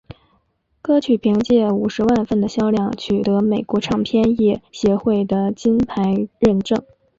[0.81, 6.83] 歌曲凭借五十万份的销量取得美国唱片业协会的金牌认证。